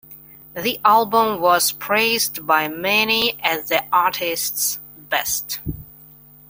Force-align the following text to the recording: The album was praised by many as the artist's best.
The 0.55 0.79
album 0.83 1.39
was 1.41 1.71
praised 1.71 2.47
by 2.47 2.67
many 2.67 3.37
as 3.43 3.67
the 3.69 3.83
artist's 3.93 4.79
best. 4.97 5.59